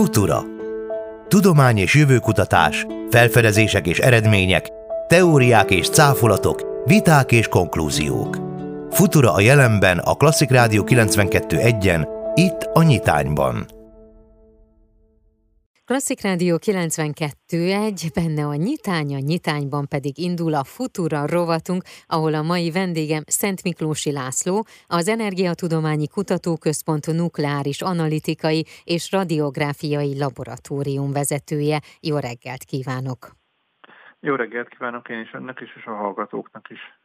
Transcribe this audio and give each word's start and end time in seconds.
Futura. 0.00 0.44
Tudomány 1.28 1.78
és 1.78 1.94
jövőkutatás, 1.94 2.86
felfedezések 3.10 3.86
és 3.86 3.98
eredmények, 3.98 4.68
teóriák 5.06 5.70
és 5.70 5.88
cáfolatok, 5.88 6.82
viták 6.84 7.32
és 7.32 7.48
konklúziók. 7.48 8.38
Futura 8.90 9.32
a 9.32 9.40
jelenben 9.40 9.98
a 9.98 10.14
Klasszik 10.14 10.50
Rádió 10.50 10.84
92.1-en, 10.84 12.08
itt 12.34 12.70
a 12.72 12.82
Nyitányban. 12.82 13.79
Klasszik 15.90 16.22
Rádió 16.22 16.56
92.1, 16.56 18.10
benne 18.14 18.44
a 18.46 18.54
nyitány, 18.54 19.14
a 19.14 19.18
nyitányban 19.18 19.86
pedig 19.88 20.18
indul 20.18 20.54
a 20.54 20.64
Futura 20.64 21.26
rovatunk, 21.26 21.82
ahol 22.06 22.34
a 22.34 22.42
mai 22.42 22.70
vendégem 22.70 23.22
Szent 23.26 23.62
Miklósi 23.62 24.12
László, 24.12 24.64
az 24.86 25.08
Energiatudományi 25.08 26.08
Kutatóközpont 26.08 27.06
nukleáris 27.06 27.80
analitikai 27.82 28.64
és 28.84 29.12
radiográfiai 29.12 30.18
laboratórium 30.18 31.12
vezetője. 31.12 31.78
Jó 32.00 32.16
reggelt 32.18 32.64
kívánok! 32.64 33.20
Jó 34.20 34.34
reggelt 34.34 34.68
kívánok 34.68 35.08
én 35.08 35.20
is 35.20 35.32
önnek 35.32 35.60
is, 35.60 35.76
és 35.76 35.84
a 35.84 35.94
hallgatóknak 35.94 36.70
is. 36.70 36.99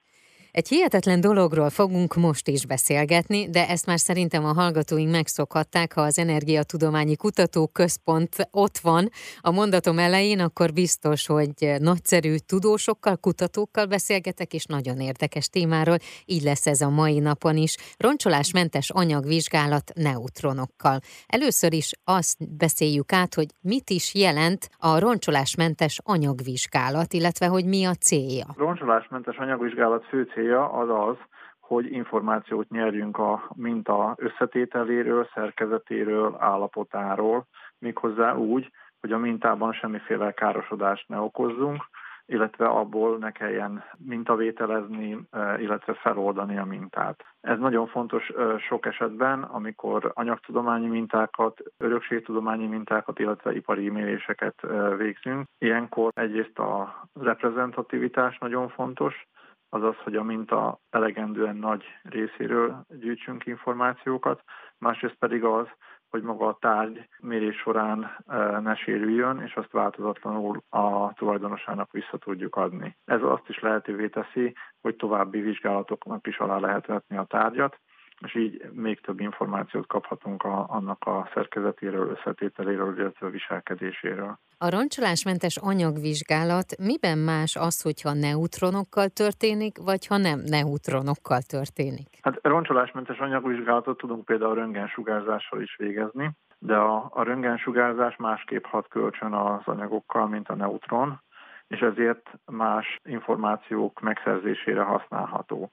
Egy 0.56 0.68
hihetetlen 0.68 1.22
dologról 1.22 1.70
fogunk 1.70 2.16
most 2.16 2.48
is 2.48 2.66
beszélgetni, 2.66 3.50
de 3.50 3.68
ezt 3.68 3.86
már 3.86 4.00
szerintem 4.00 4.46
a 4.46 4.54
hallgatóink 4.54 5.12
megszokhatták, 5.12 5.94
ha 5.94 6.02
az 6.02 6.20
Energiatudományi 6.20 7.16
Kutatóközpont 7.16 8.36
ott 8.52 8.78
van 8.78 9.10
a 9.42 9.52
mondatom 9.52 10.00
elején, 10.00 10.40
akkor 10.40 10.74
biztos, 10.74 11.28
hogy 11.28 11.76
nagyszerű 11.80 12.36
tudósokkal, 12.36 13.18
kutatókkal 13.18 13.86
beszélgetek, 13.86 14.54
és 14.54 14.66
nagyon 14.66 15.00
érdekes 15.00 15.48
témáról, 15.48 15.98
így 16.26 16.44
lesz 16.44 16.68
ez 16.68 16.82
a 16.82 16.90
mai 16.90 17.20
napon 17.20 17.58
is. 17.58 17.76
Roncsolásmentes 17.98 18.90
anyagvizsgálat 18.90 19.92
neutronokkal. 19.96 21.00
Először 21.28 21.74
is 21.74 21.92
azt 22.04 22.58
beszéljük 22.58 23.14
át, 23.14 23.34
hogy 23.34 23.48
mit 23.62 23.90
is 23.90 24.14
jelent 24.14 24.70
a 24.78 25.00
roncsolásmentes 25.00 26.00
anyagvizsgálat, 26.04 27.14
illetve 27.14 27.46
hogy 27.48 27.66
mi 27.66 27.86
a 27.86 27.94
célja. 27.94 28.46
Roncsolásmentes 28.58 29.38
anyagvizsgálat 29.38 30.06
fő 30.06 30.24
célja 30.24 30.44
célja 30.46 30.70
az 30.70 30.90
az, 30.90 31.18
hogy 31.60 31.92
információt 31.92 32.70
nyerjünk 32.70 33.18
a 33.18 33.50
minta 33.56 34.16
összetételéről, 34.18 35.30
szerkezetéről, 35.34 36.36
állapotáról, 36.40 37.46
méghozzá 37.80 38.36
úgy, 38.36 38.72
hogy 39.00 39.12
a 39.12 39.18
mintában 39.18 39.74
semmiféle 39.74 40.32
károsodást 40.32 41.08
ne 41.08 41.20
okozzunk, 41.20 41.84
illetve 42.26 42.66
abból 42.66 43.18
ne 43.18 43.32
kelljen 43.32 43.84
mintavételezni, 43.98 45.28
illetve 45.58 45.94
feloldani 45.94 46.58
a 46.58 46.66
mintát. 46.66 47.24
Ez 47.42 47.60
nagyon 47.60 47.88
fontos 47.88 48.32
sok 48.68 48.86
esetben, 48.86 49.44
amikor 49.44 50.12
anyagtudományi 50.14 50.88
mintákat, 50.88 51.60
örökségtudományi 51.78 52.68
mintákat, 52.68 53.20
illetve 53.20 53.56
ipari 53.56 53.90
méréseket 53.90 54.68
végzünk. 54.98 55.48
Ilyenkor 55.58 56.12
egyrészt 56.16 56.60
a 56.60 57.04
reprezentativitás 57.14 58.38
nagyon 58.38 58.70
fontos, 58.70 59.28
azaz, 59.76 59.96
hogy 60.04 60.16
a 60.16 60.24
minta 60.24 60.80
elegendően 60.90 61.56
nagy 61.56 61.84
részéről 62.04 62.86
gyűjtsünk 62.90 63.46
információkat, 63.46 64.44
másrészt 64.78 65.16
pedig 65.20 65.44
az, 65.44 65.68
hogy 66.10 66.24
maga 66.24 66.48
a 66.48 66.58
tárgy 66.60 67.10
mérés 67.20 67.58
során 67.58 68.18
e, 68.28 68.60
ne 68.60 68.76
sérüljön, 68.76 69.42
és 69.42 69.56
azt 69.56 69.72
változatlanul 69.72 70.62
a 70.70 71.14
tulajdonosának 71.14 71.92
vissza 71.92 72.18
tudjuk 72.18 72.56
adni. 72.56 72.98
Ez 73.06 73.22
azt 73.22 73.50
is 73.50 73.60
lehetővé 73.60 74.08
teszi, 74.08 74.56
hogy 74.82 74.96
további 74.96 75.42
vizsgálatoknak 75.42 76.28
is 76.28 76.38
alá 76.38 76.58
lehet 76.58 76.86
vetni 76.86 77.18
a 77.18 77.24
tárgyat, 77.24 77.80
és 78.20 78.36
így 78.36 78.70
még 78.72 79.02
több 79.02 79.20
információt 79.20 79.88
kaphatunk 79.88 80.44
a, 80.44 80.66
annak 80.70 81.04
a 81.06 81.30
szerkezetéről, 81.34 82.10
összetételéről, 82.10 83.00
illetve 83.00 83.28
a 83.28 83.30
viselkedéséről. 83.30 84.40
A 84.58 84.70
roncsolásmentes 84.70 85.58
anyagvizsgálat 85.58 86.78
miben 86.78 87.18
más 87.18 87.56
az, 87.56 87.82
hogyha 87.82 88.14
neutronokkal 88.14 89.10
történik, 89.10 89.78
vagy 89.78 90.08
ha 90.08 90.18
nem 90.18 90.40
neutronokkal 90.40 91.42
történik? 91.42 92.08
Hát 92.22 92.40
roncsolásmentes 92.42 93.18
anyagvizsgálatot 93.18 93.98
tudunk 93.98 94.26
például 94.26 94.56
röntgensugárzással 94.56 95.62
is 95.62 95.76
végezni, 95.78 96.32
de 96.60 96.76
a, 96.76 97.10
a 97.14 97.24
röntgensugárzás 97.24 98.16
másképp 98.16 98.66
hat 98.66 98.88
kölcsön 98.88 99.34
az 99.34 99.62
anyagokkal, 99.66 100.28
mint 100.28 100.50
a 100.50 100.56
neutron, 100.56 101.22
és 101.68 101.80
ezért 101.80 102.30
más 102.46 103.00
információk 103.04 104.00
megszerzésére 104.02 104.82
használható. 104.82 105.72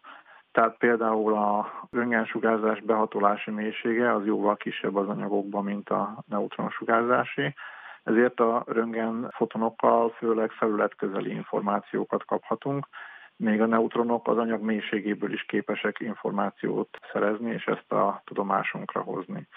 Tehát 0.52 0.76
például 0.78 1.34
a 1.34 1.72
röntgensugárzás 1.90 2.80
behatolási 2.80 3.50
mélysége 3.50 4.14
az 4.14 4.24
jóval 4.24 4.56
kisebb 4.56 4.96
az 4.96 5.08
anyagokban, 5.08 5.64
mint 5.64 5.88
a 5.90 6.22
neutronsugárzási, 6.26 7.54
ezért 8.02 8.40
a 8.40 8.64
röntgen 8.66 9.30
fotonokkal 9.30 10.10
főleg 10.10 10.50
felületközeli 10.50 11.30
információkat 11.30 12.24
kaphatunk, 12.24 12.86
még 13.36 13.60
a 13.60 13.66
neutronok 13.66 14.28
az 14.28 14.38
anyag 14.38 14.62
mélységéből 14.62 15.32
is 15.32 15.42
képesek 15.42 16.00
információt 16.00 16.98
szerezni, 17.12 17.50
és 17.50 17.64
ezt 17.64 17.92
a 17.92 18.22
tudomásunkra 18.24 19.00
hozni. 19.00 19.48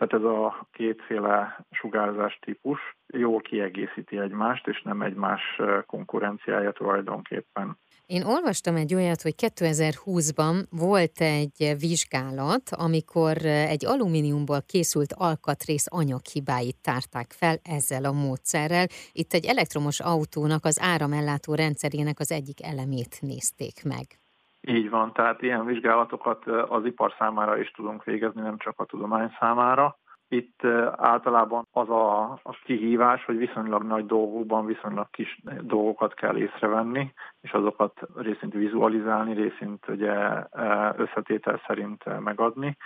Tehát 0.00 0.24
ez 0.24 0.30
a 0.30 0.68
kétféle 0.72 1.66
sugárzás 1.70 2.38
típus 2.44 2.80
jól 3.06 3.40
kiegészíti 3.40 4.18
egymást, 4.18 4.66
és 4.66 4.82
nem 4.82 5.02
egymás 5.02 5.40
konkurenciája 5.86 6.72
tulajdonképpen. 6.72 7.78
Én 8.06 8.22
olvastam 8.22 8.76
egy 8.76 8.94
olyat, 8.94 9.22
hogy 9.22 9.34
2020-ban 9.36 10.64
volt 10.70 11.20
egy 11.20 11.74
vizsgálat, 11.78 12.62
amikor 12.70 13.36
egy 13.44 13.86
alumíniumból 13.86 14.62
készült 14.66 15.12
alkatrész 15.12 15.86
anyaghibáit 15.90 16.76
tárták 16.82 17.32
fel 17.32 17.56
ezzel 17.62 18.04
a 18.04 18.12
módszerrel. 18.12 18.86
Itt 19.12 19.32
egy 19.32 19.44
elektromos 19.44 20.00
autónak 20.00 20.64
az 20.64 20.80
áramellátó 20.82 21.54
rendszerének 21.54 22.18
az 22.18 22.32
egyik 22.32 22.64
elemét 22.64 23.18
nézték 23.20 23.84
meg. 23.84 24.06
Így 24.60 24.90
van, 24.90 25.12
tehát 25.12 25.42
ilyen 25.42 25.64
vizsgálatokat 25.64 26.46
az 26.46 26.84
ipar 26.84 27.14
számára 27.18 27.58
is 27.58 27.70
tudunk 27.70 28.04
végezni, 28.04 28.40
nem 28.40 28.58
csak 28.58 28.80
a 28.80 28.84
tudomány 28.84 29.36
számára. 29.38 29.98
Itt 30.28 30.64
általában 30.96 31.66
az 31.72 31.90
a, 31.90 32.22
a 32.22 32.58
kihívás, 32.64 33.24
hogy 33.24 33.36
viszonylag 33.36 33.82
nagy 33.82 34.06
dolgokban 34.06 34.66
viszonylag 34.66 35.10
kis 35.10 35.40
dolgokat 35.60 36.14
kell 36.14 36.36
észrevenni, 36.36 37.12
és 37.40 37.52
azokat 37.52 38.00
részint 38.14 38.52
vizualizálni, 38.52 39.34
részint 39.34 39.88
ugye 39.88 40.44
összetétel 40.96 41.60
szerint 41.66 42.20
megadni. 42.20 42.76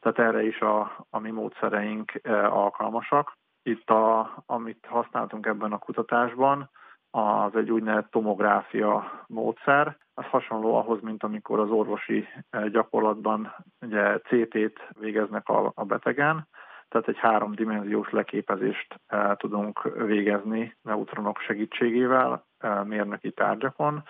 Tehát 0.00 0.18
erre 0.18 0.42
is 0.42 0.60
a, 0.60 1.06
a 1.10 1.18
mi 1.18 1.30
módszereink 1.30 2.12
alkalmasak. 2.50 3.32
Itt, 3.62 3.90
a, 3.90 4.32
amit 4.46 4.86
használtunk 4.88 5.46
ebben 5.46 5.72
a 5.72 5.78
kutatásban, 5.78 6.70
az 7.18 7.56
egy 7.56 7.70
úgynevezett 7.70 8.10
tomográfia 8.10 9.24
módszer. 9.26 9.96
Az 10.14 10.24
hasonló 10.24 10.76
ahhoz, 10.76 11.00
mint 11.00 11.22
amikor 11.22 11.60
az 11.60 11.70
orvosi 11.70 12.28
gyakorlatban 12.70 13.54
ugye 13.80 14.18
CT-t 14.18 14.88
végeznek 15.00 15.48
a, 15.48 15.72
a 15.74 15.84
betegen, 15.84 16.48
tehát 16.88 17.08
egy 17.08 17.18
háromdimenziós 17.18 18.10
leképezést 18.10 19.00
el 19.06 19.36
tudunk 19.36 19.82
végezni 20.06 20.76
neutronok 20.82 21.38
segítségével 21.40 22.44
mérnöki 22.84 23.30
tárgyakon, 23.30 24.02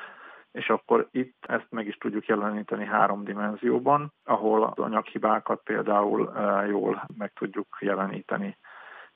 és 0.52 0.68
akkor 0.68 1.08
itt 1.10 1.44
ezt 1.48 1.66
meg 1.70 1.86
is 1.86 1.96
tudjuk 1.96 2.26
jeleníteni 2.26 2.84
három 2.84 3.24
dimenzióban, 3.24 4.12
ahol 4.24 4.62
az 4.62 4.78
anyaghibákat 4.78 5.60
például 5.62 6.32
jól 6.68 7.04
meg 7.16 7.32
tudjuk 7.32 7.76
jeleníteni. 7.80 8.56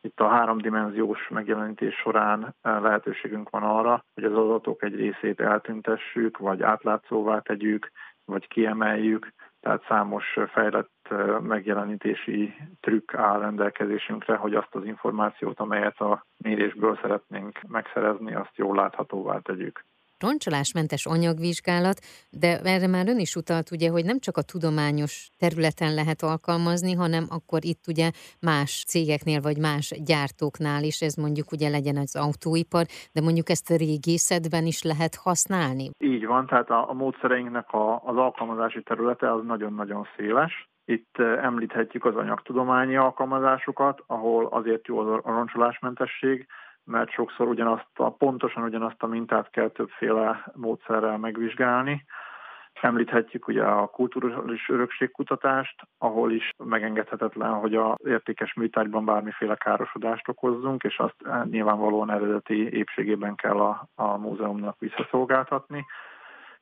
Itt 0.04 0.20
a 0.20 0.28
háromdimenziós 0.28 1.28
megjelenítés 1.28 1.94
során 1.94 2.54
lehetőségünk 2.62 3.50
van 3.50 3.62
arra, 3.62 4.04
hogy 4.14 4.24
az 4.24 4.32
adatok 4.32 4.82
egy 4.82 4.94
részét 4.94 5.40
eltüntessük, 5.40 6.38
vagy 6.38 6.62
átlátszóvá 6.62 7.38
tegyük, 7.38 7.90
vagy 8.24 8.48
kiemeljük, 8.48 9.32
tehát 9.60 9.84
számos 9.88 10.38
fejlett 10.52 11.08
megjelenítési 11.40 12.54
trükk 12.80 13.14
áll 13.14 13.38
rendelkezésünkre, 13.38 14.36
hogy 14.36 14.54
azt 14.54 14.74
az 14.74 14.84
információt, 14.84 15.60
amelyet 15.60 16.00
a 16.00 16.26
mérésből 16.36 16.98
szeretnénk 17.02 17.60
megszerezni, 17.68 18.34
azt 18.34 18.56
jól 18.56 18.76
láthatóvá 18.76 19.38
tegyük 19.38 19.84
roncsolásmentes 20.22 21.06
anyagvizsgálat, 21.06 21.98
de 22.30 22.60
erre 22.74 22.86
már 22.86 23.08
ön 23.08 23.18
is 23.18 23.34
utalt, 23.36 23.70
ugye, 23.70 23.88
hogy 23.90 24.04
nem 24.04 24.18
csak 24.18 24.36
a 24.36 24.48
tudományos 24.52 25.14
területen 25.38 25.94
lehet 25.94 26.22
alkalmazni, 26.22 26.92
hanem 26.92 27.24
akkor 27.36 27.60
itt 27.72 27.84
ugye 27.92 28.10
más 28.40 28.84
cégeknél 28.88 29.40
vagy 29.40 29.58
más 29.58 29.86
gyártóknál 30.04 30.82
is, 30.82 31.00
ez 31.00 31.14
mondjuk 31.14 31.52
ugye 31.52 31.68
legyen 31.68 31.96
az 31.96 32.16
autóipar, 32.16 32.84
de 33.12 33.20
mondjuk 33.20 33.48
ezt 33.48 33.70
a 33.70 33.76
régészetben 33.76 34.64
is 34.66 34.82
lehet 34.82 35.14
használni. 35.14 35.86
Így 35.98 36.26
van, 36.26 36.46
tehát 36.46 36.70
a, 36.70 36.90
a 36.90 36.92
módszereinknek 36.92 37.72
a, 37.72 38.02
az 38.04 38.16
alkalmazási 38.16 38.82
területe 38.82 39.32
az 39.32 39.42
nagyon-nagyon 39.44 40.06
széles. 40.16 40.70
Itt 40.84 41.18
eh, 41.18 41.44
említhetjük 41.44 42.04
az 42.04 42.16
anyagtudományi 42.16 42.96
alkalmazásokat, 42.96 44.02
ahol 44.06 44.46
azért 44.46 44.86
jó 44.86 44.98
a 44.98 45.20
roncsolásmentesség, 45.24 46.46
mert 46.92 47.10
sokszor 47.10 47.48
ugyanazt 47.48 47.88
a, 47.94 48.10
pontosan 48.10 48.62
ugyanazt 48.62 49.02
a 49.02 49.06
mintát 49.06 49.50
kell 49.50 49.68
többféle 49.68 50.44
módszerrel 50.54 51.18
megvizsgálni. 51.18 52.04
Említhetjük 52.80 53.48
ugye 53.48 53.64
a 53.64 53.86
kulturális 53.86 54.68
örökségkutatást, 54.68 55.82
ahol 55.98 56.32
is 56.32 56.50
megengedhetetlen, 56.64 57.52
hogy 57.52 57.74
az 57.74 57.96
értékes 58.04 58.54
műtárgyban 58.54 59.04
bármiféle 59.04 59.54
károsodást 59.54 60.28
okozzunk, 60.28 60.82
és 60.82 60.98
azt 60.98 61.16
nyilvánvalóan 61.50 62.10
eredeti 62.10 62.72
épségében 62.72 63.34
kell 63.34 63.60
a, 63.60 63.86
a 63.94 64.16
múzeumnak 64.16 64.78
visszaszolgáltatni. 64.78 65.84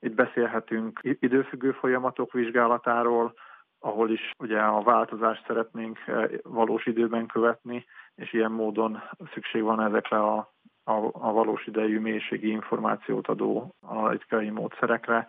Itt 0.01 0.15
beszélhetünk 0.15 1.01
időfüggő 1.03 1.73
folyamatok 1.73 2.33
vizsgálatáról, 2.33 3.35
ahol 3.81 4.11
is 4.11 4.31
ugye 4.39 4.59
a 4.61 4.83
változást 4.83 5.45
szeretnénk 5.47 5.99
eh, 6.07 6.25
valós 6.43 6.87
időben 6.87 7.27
követni, 7.27 7.85
és 8.15 8.33
ilyen 8.33 8.53
módon 8.53 9.03
szükség 9.33 9.63
van 9.63 9.81
ezekre 9.81 10.19
a, 10.19 10.37
a, 10.85 10.93
a 11.13 11.33
valós 11.33 11.67
idejű 11.67 11.99
mélységi 11.99 12.51
információt 12.51 13.29
adó 13.29 13.75
analitikai 13.81 14.51
módszerekre, 14.51 15.27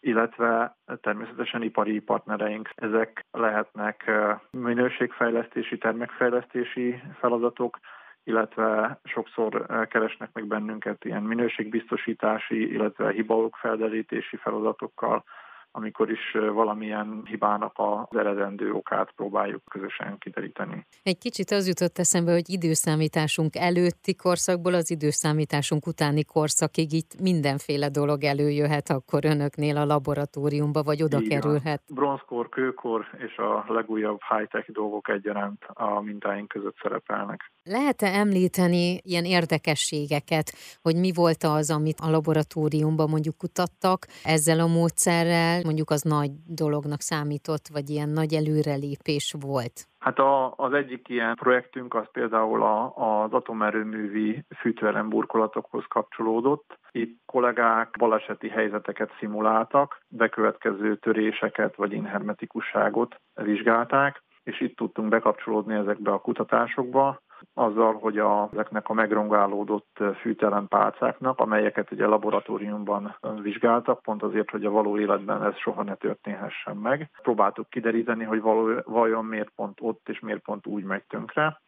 illetve 0.00 0.76
természetesen 1.00 1.62
ipari 1.62 2.00
partnereink. 2.00 2.70
Ezek 2.74 3.26
lehetnek 3.30 4.06
eh, 4.06 4.38
minőségfejlesztési, 4.50 5.78
termékfejlesztési 5.78 7.02
feladatok, 7.18 7.78
illetve 8.24 9.00
sokszor 9.04 9.64
eh, 9.68 9.86
keresnek 9.86 10.30
meg 10.32 10.46
bennünket 10.46 11.04
ilyen 11.04 11.22
minőségbiztosítási, 11.22 12.72
illetve 12.72 13.10
hibaok 13.10 13.56
felderítési 13.56 14.36
feladatokkal, 14.36 15.24
amikor 15.72 16.10
is 16.10 16.36
valamilyen 16.52 17.22
hibának 17.24 17.72
az 17.74 18.18
eredendő 18.18 18.72
okát 18.72 19.12
próbáljuk 19.16 19.62
közösen 19.64 20.18
kideríteni. 20.18 20.86
Egy 21.02 21.18
kicsit 21.18 21.50
az 21.50 21.66
jutott 21.66 21.98
eszembe, 21.98 22.32
hogy 22.32 22.50
időszámításunk 22.50 23.56
előtti 23.56 24.14
korszakból 24.14 24.74
az 24.74 24.90
időszámításunk 24.90 25.86
utáni 25.86 26.24
korszakig 26.24 26.92
itt 26.92 27.20
mindenféle 27.20 27.88
dolog 27.88 28.24
előjöhet 28.24 28.90
akkor 28.90 29.24
önöknél 29.24 29.76
a 29.76 29.84
laboratóriumba, 29.84 30.82
vagy 30.82 31.02
oda 31.02 31.18
Igen. 31.20 31.40
kerülhet. 31.40 31.82
Bronzkor, 31.94 32.48
kőkor 32.48 33.06
és 33.18 33.36
a 33.36 33.64
legújabb 33.68 34.20
high-tech 34.28 34.70
dolgok 34.70 35.08
egyaránt 35.08 35.64
a 35.64 36.00
mintáink 36.00 36.48
között 36.48 36.76
szerepelnek. 36.82 37.52
Lehet-e 37.64 38.06
említeni 38.06 39.00
ilyen 39.02 39.24
érdekességeket, 39.24 40.52
hogy 40.82 40.96
mi 40.96 41.12
volt 41.14 41.42
az, 41.44 41.70
amit 41.70 42.00
a 42.00 42.10
laboratóriumban 42.10 43.08
mondjuk 43.10 43.38
kutattak 43.38 44.06
ezzel 44.24 44.60
a 44.60 44.66
módszerrel, 44.66 45.59
mondjuk 45.64 45.90
az 45.90 46.02
nagy 46.02 46.30
dolognak 46.46 47.00
számított, 47.00 47.68
vagy 47.72 47.90
ilyen 47.90 48.08
nagy 48.08 48.32
előrelépés 48.34 49.34
volt? 49.40 49.88
Hát 49.98 50.18
a, 50.18 50.54
az 50.56 50.72
egyik 50.72 51.08
ilyen 51.08 51.34
projektünk 51.34 51.94
az 51.94 52.06
például 52.12 52.62
a, 52.62 52.92
az 52.96 53.32
atomerőművi 53.32 54.44
fűtőelemburkolatokhoz 54.56 55.84
kapcsolódott. 55.88 56.78
Itt 56.90 57.20
kollégák 57.26 57.94
baleseti 57.98 58.48
helyzeteket 58.48 59.10
szimuláltak, 59.18 60.00
bekövetkező 60.08 60.96
töréseket 60.96 61.76
vagy 61.76 61.92
inhermetikusságot 61.92 63.20
vizsgálták, 63.34 64.22
és 64.42 64.60
itt 64.60 64.76
tudtunk 64.76 65.08
bekapcsolódni 65.08 65.74
ezekbe 65.74 66.10
a 66.10 66.20
kutatásokba, 66.20 67.20
azzal, 67.60 67.94
hogy 67.94 68.18
a, 68.18 68.48
ezeknek 68.52 68.88
a 68.88 68.92
megrongálódott 68.92 69.98
fűtelempálcáknak, 70.20 71.38
amelyeket 71.38 71.90
ugye 71.90 72.06
laboratóriumban 72.06 73.16
vizsgáltak, 73.42 74.02
pont 74.02 74.22
azért, 74.22 74.50
hogy 74.50 74.64
a 74.64 74.70
való 74.70 74.98
életben 74.98 75.44
ez 75.44 75.56
soha 75.56 75.82
ne 75.82 75.94
történhessen 75.94 76.76
meg. 76.76 77.10
Próbáltuk 77.22 77.68
kideríteni, 77.68 78.24
hogy 78.24 78.40
való, 78.40 78.80
vajon 78.84 79.24
miért 79.24 79.50
pont 79.56 79.78
ott 79.80 80.08
és 80.08 80.20
miért 80.20 80.42
pont 80.42 80.66
úgy 80.66 80.84
megy 80.84 81.04
tönkre 81.04 81.60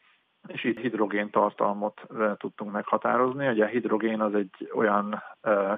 és 0.47 0.65
itt 0.65 0.79
hidrogén 0.79 1.31
tartalmot 1.31 2.01
tudtunk 2.37 2.73
meghatározni. 2.73 3.49
Ugye 3.49 3.65
a 3.65 3.69
hidrogén 3.69 4.21
az 4.21 4.35
egy 4.35 4.71
olyan 4.75 5.23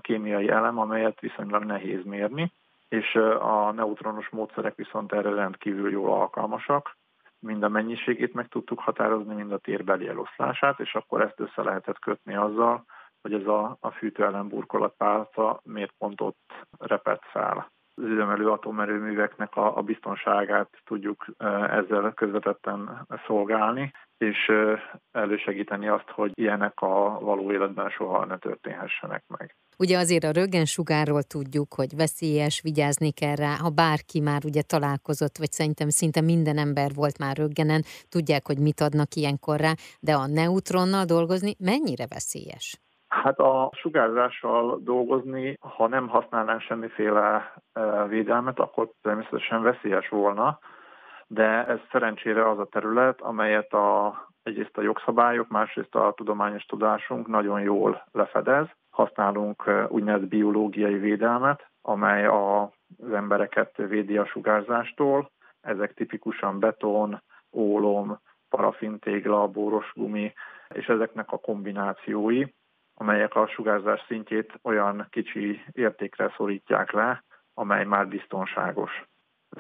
kémiai 0.01 0.49
elem, 0.49 0.79
amelyet 0.79 1.21
viszonylag 1.21 1.65
nehéz 1.65 2.05
mérni, 2.05 2.53
és 2.89 3.15
a 3.41 3.73
neutronos 3.73 4.29
módszerek 4.29 4.75
viszont 4.75 5.13
erre 5.13 5.35
rendkívül 5.35 5.91
jól 5.91 6.13
alkalmasak 6.13 6.97
mind 7.45 7.63
a 7.63 7.69
mennyiségét 7.69 8.35
meg 8.35 8.49
tudtuk 8.49 8.81
határozni, 8.81 9.35
mind 9.35 9.53
a 9.53 9.59
térbeli 9.59 10.09
eloszlását, 10.09 10.81
és 10.81 10.95
akkor 10.95 11.21
ezt 11.21 11.41
össze 11.41 11.63
lehetett 11.63 11.99
kötni 11.99 12.35
azzal, 12.35 12.85
hogy 13.21 13.33
ez 13.33 13.47
a, 13.47 13.77
a 13.81 13.91
fűtőellenburkolatpálca 13.91 15.61
miért 15.65 15.95
pont 15.99 16.21
ott 16.21 16.53
repett 16.79 17.23
fel. 17.25 17.73
Az 17.97 18.05
üzemelő 18.05 18.51
atomerőműveknek 18.51 19.57
a, 19.57 19.77
a 19.77 19.83
biztonságát 19.83 20.69
tudjuk 20.85 21.27
ezzel 21.71 22.13
közvetetten 22.15 23.07
szolgálni, 23.27 23.93
és 24.19 24.53
elősegíteni 25.13 25.89
azt, 25.89 26.09
hogy 26.09 26.31
ilyenek 26.35 26.81
a 26.81 27.19
való 27.21 27.53
életben 27.53 27.91
soha 27.91 28.25
ne 28.25 28.39
történhessenek 28.39 29.25
meg. 29.27 29.57
Ugye 29.79 29.99
azért 29.99 30.25
a 30.25 30.31
röggensugárról 30.31 31.23
tudjuk, 31.23 31.75
hogy 31.75 31.97
veszélyes, 31.97 32.61
vigyázni 32.63 33.13
kell 33.13 33.35
rá, 33.35 33.57
ha 33.63 33.71
bárki 33.71 34.21
már 34.21 34.41
ugye 34.45 34.63
találkozott, 34.63 35.39
vagy 35.39 35.51
szerintem 35.51 35.89
szinte 35.89 36.21
minden 36.21 36.59
ember 36.59 36.91
volt 36.95 37.19
már 37.19 37.37
röggenen, 37.37 37.83
tudják, 38.09 38.47
hogy 38.47 38.59
mit 38.59 38.81
adnak 38.81 39.15
ilyenkor 39.15 39.61
rá, 39.61 39.73
de 40.01 40.13
a 40.13 40.27
neutronnal 40.27 41.05
dolgozni 41.05 41.55
mennyire 41.59 42.07
veszélyes? 42.07 42.79
Hát 43.09 43.39
a 43.39 43.71
sugárzással 43.77 44.81
dolgozni, 44.83 45.57
ha 45.61 45.89
nem 45.89 46.09
használnánk 46.09 46.61
semmiféle 46.61 47.55
védelmet, 48.09 48.59
akkor 48.59 48.91
természetesen 49.03 49.63
veszélyes 49.63 50.09
volna, 50.09 50.59
de 51.27 51.67
ez 51.67 51.79
szerencsére 51.91 52.49
az 52.51 52.59
a 52.59 52.65
terület, 52.67 53.21
amelyet 53.21 53.73
a, 53.73 54.15
egyrészt 54.43 54.77
a 54.77 54.83
jogszabályok, 54.83 55.49
másrészt 55.49 55.95
a 55.95 56.13
tudományos 56.17 56.65
tudásunk 56.65 57.27
nagyon 57.27 57.61
jól 57.61 58.05
lefedez, 58.13 58.67
használunk 58.91 59.71
úgynevezett 59.89 60.29
biológiai 60.29 60.99
védelmet, 60.99 61.71
amely 61.83 62.27
az 62.27 63.13
embereket 63.13 63.77
védi 63.77 64.19
a 64.19 64.27
sugárzástól. 64.27 65.31
Ezek 65.61 65.95
tipikusan 65.95 66.59
beton, 66.59 67.23
ólom, 67.53 68.19
parafintégla, 68.49 69.49
bóros 69.49 69.93
gumi, 69.95 70.33
és 70.69 70.87
ezeknek 70.87 71.33
a 71.33 71.39
kombinációi, 71.39 72.45
amelyek 72.95 73.35
a 73.35 73.47
sugárzás 73.47 74.05
szintjét 74.07 74.53
olyan 74.63 75.07
kicsi 75.11 75.65
értékre 75.73 76.33
szorítják 76.37 76.93
le, 76.93 77.25
amely 77.55 77.85
már 77.85 78.09
biztonságos. 78.09 79.05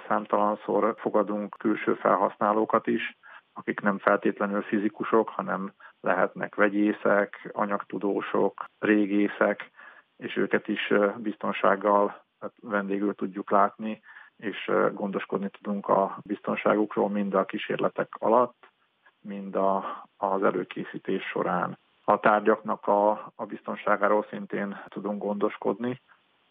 Számtalanszor 0.09 0.95
fogadunk 0.99 1.55
külső 1.59 1.95
felhasználókat 1.95 2.87
is, 2.87 3.17
akik 3.53 3.81
nem 3.81 3.99
feltétlenül 3.99 4.63
fizikusok, 4.63 5.29
hanem 5.29 5.73
lehetnek 6.01 6.55
vegyészek, 6.55 7.51
anyagtudósok, 7.53 8.65
régészek, 8.79 9.71
és 10.17 10.37
őket 10.37 10.69
is 10.69 10.93
biztonsággal 11.17 12.25
hát 12.41 12.53
vendégül 12.61 13.15
tudjuk 13.15 13.51
látni, 13.51 14.01
és 14.37 14.71
gondoskodni 14.93 15.49
tudunk 15.49 15.89
a 15.89 16.19
biztonságukról 16.23 17.09
mind 17.09 17.35
a 17.35 17.45
kísérletek 17.45 18.09
alatt, 18.19 18.69
mind 19.21 19.57
a, 19.57 20.07
az 20.17 20.43
előkészítés 20.43 21.23
során. 21.23 21.79
A 22.05 22.21
tárgyaknak 22.21 22.87
a, 22.87 23.11
a 23.35 23.45
biztonságáról 23.47 24.27
szintén 24.31 24.81
tudunk 24.89 25.23
gondoskodni. 25.23 26.03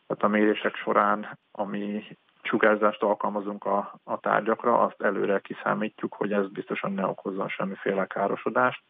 Tehát 0.08 0.24
a 0.24 0.28
mérések 0.28 0.76
során, 0.76 1.40
ami 1.52 2.18
sugárzást 2.44 3.04
alkalmazunk 3.04 3.66
a, 3.66 3.96
a 4.04 4.20
tárgyakra, 4.20 4.80
azt 4.80 5.02
előre 5.02 5.40
kiszámítjuk, 5.40 6.14
hogy 6.14 6.32
ez 6.34 6.50
biztosan 6.52 6.94
ne 6.94 7.06
okozzon 7.06 7.50
semmiféle 7.50 8.06
károsodást, 8.06 8.84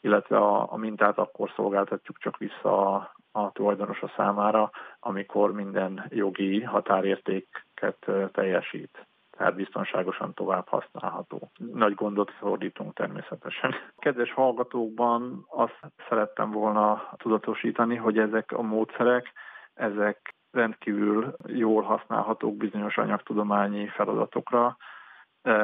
illetve 0.00 0.36
a, 0.36 0.72
a 0.72 0.76
mintát 0.76 1.18
akkor 1.18 1.52
szolgáltatjuk 1.56 2.18
csak 2.18 2.36
vissza 2.36 2.94
a, 2.94 3.14
a 3.32 3.52
tulajdonosa 3.52 4.12
számára, 4.16 4.70
amikor 5.00 5.52
minden 5.52 6.06
jogi 6.08 6.62
határértéket 6.62 8.06
teljesít 8.32 9.06
tehát 9.40 9.54
biztonságosan 9.54 10.34
tovább 10.34 10.68
használható. 10.68 11.50
Nagy 11.56 11.94
gondot 11.94 12.30
fordítunk 12.30 12.94
természetesen. 12.94 13.74
Kedves 13.98 14.32
hallgatókban 14.32 15.46
azt 15.48 15.80
szerettem 16.08 16.50
volna 16.50 17.08
tudatosítani, 17.16 17.96
hogy 17.96 18.18
ezek 18.18 18.52
a 18.52 18.62
módszerek, 18.62 19.32
ezek 19.74 20.34
rendkívül 20.52 21.34
jól 21.46 21.82
használhatók 21.82 22.56
bizonyos 22.56 22.96
anyagtudományi 22.96 23.88
feladatokra, 23.88 24.76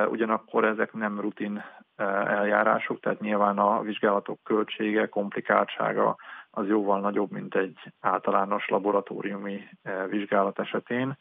ugyanakkor 0.09 0.64
ezek 0.64 0.93
nem 0.93 1.21
rutin 1.21 1.64
eljárások, 2.26 3.00
tehát 3.00 3.21
nyilván 3.21 3.59
a 3.59 3.81
vizsgálatok 3.81 4.38
költsége, 4.43 5.09
komplikáltsága 5.09 6.16
az 6.50 6.66
jóval 6.66 7.00
nagyobb, 7.00 7.31
mint 7.31 7.55
egy 7.55 7.93
általános 8.00 8.69
laboratóriumi 8.69 9.69
vizsgálat 10.09 10.59
esetén, 10.59 11.16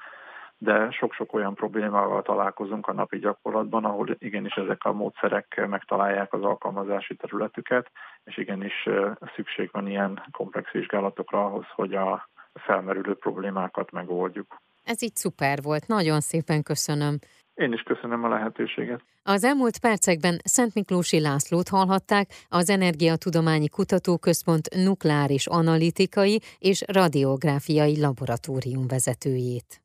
de 0.57 0.91
sok-sok 0.91 1.33
olyan 1.33 1.53
problémával 1.53 2.21
találkozunk 2.21 2.87
a 2.87 2.93
napi 2.93 3.19
gyakorlatban, 3.19 3.85
ahol 3.85 4.07
igenis 4.17 4.53
ezek 4.53 4.83
a 4.83 4.93
módszerek 4.93 5.65
megtalálják 5.67 6.33
az 6.33 6.43
alkalmazási 6.43 7.15
területüket, 7.15 7.91
és 8.23 8.37
igenis 8.37 8.89
szükség 9.35 9.69
van 9.71 9.87
ilyen 9.87 10.23
komplex 10.31 10.71
vizsgálatokra 10.71 11.45
ahhoz, 11.45 11.65
hogy 11.75 11.95
a 11.95 12.29
felmerülő 12.59 13.13
problémákat 13.13 13.91
megoldjuk. 13.91 14.55
Ez 14.83 15.01
így 15.01 15.15
szuper 15.15 15.61
volt, 15.61 15.87
nagyon 15.87 16.19
szépen 16.19 16.63
köszönöm. 16.63 17.17
Én 17.53 17.73
is 17.73 17.81
köszönöm 17.81 18.23
a 18.23 18.27
lehetőséget. 18.27 19.01
Az 19.23 19.43
elmúlt 19.43 19.79
percekben 19.79 20.37
Szent 20.43 20.73
Miklósi 20.73 21.19
Lászlót 21.19 21.69
hallhatták, 21.69 22.27
az 22.49 22.69
Energiatudományi 22.69 23.69
Kutatóközpont 23.69 24.69
nukleáris 24.83 25.47
analitikai 25.47 26.39
és 26.59 26.83
radiográfiai 26.87 27.99
laboratórium 27.99 28.87
vezetőjét. 28.87 29.84